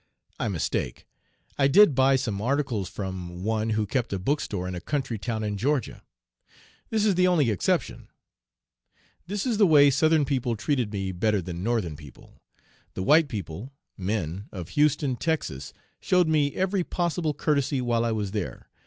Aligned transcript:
I 0.39 0.47
mistake. 0.47 1.05
I 1.59 1.67
did 1.67 1.93
buy 1.93 2.15
some 2.15 2.41
articles 2.41 2.89
from 2.89 3.43
one 3.43 3.69
who 3.69 3.85
kept 3.85 4.11
a 4.11 4.17
book 4.17 4.41
store 4.41 4.67
in 4.67 4.73
a 4.73 4.81
country 4.81 5.19
town 5.19 5.43
in 5.43 5.57
Georgia. 5.57 6.01
This 6.89 7.05
is 7.05 7.13
the 7.13 7.27
only 7.27 7.51
exception. 7.51 8.07
This 9.27 9.45
is 9.45 9.59
the 9.59 9.67
way 9.67 9.91
Southern 9.91 10.25
people 10.25 10.55
treated 10.55 10.91
me 10.91 11.11
better 11.11 11.39
than 11.39 11.61
Northern 11.61 11.95
people. 11.95 12.41
The 12.95 13.03
white 13.03 13.27
people 13.27 13.73
(men) 13.95 14.49
of 14.51 14.69
Houston, 14.69 15.17
Texas, 15.17 15.71
showed 15.99 16.27
me 16.27 16.55
every 16.55 16.83
possible 16.83 17.35
courtesy 17.35 17.79
while 17.79 18.03
I 18.03 18.11
was 18.11 18.31
there. 18.31 18.71